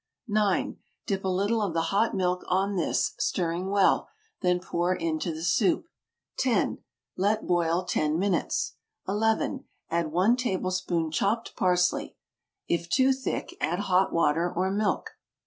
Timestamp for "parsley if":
11.55-12.89